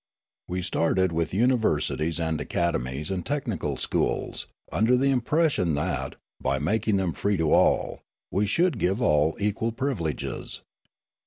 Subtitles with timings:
[0.47, 6.95] We started with universities and academies and technical schools, under the impression that, by making
[6.95, 8.01] them free to all,
[8.31, 10.61] we should give all equal privileges.